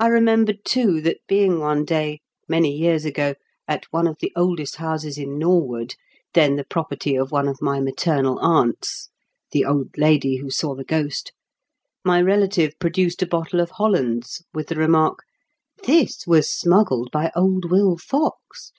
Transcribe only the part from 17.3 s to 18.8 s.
old Will Fox.